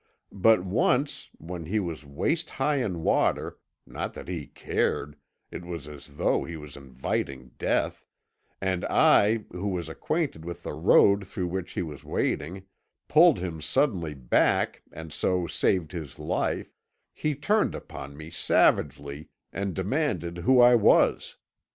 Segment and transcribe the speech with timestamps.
[0.33, 5.15] But once, when he was waist high in water not that he cared,
[5.51, 8.03] it was as though he was inviting death
[8.59, 12.65] and I, who was acquainted with the road through which he was wading,
[13.07, 16.73] pulled him suddenly back and so saved his life,
[17.13, 21.37] he turned upon me savagely, and demanded who I was.